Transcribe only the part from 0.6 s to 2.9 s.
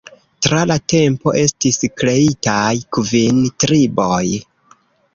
la tempo estis kreitaj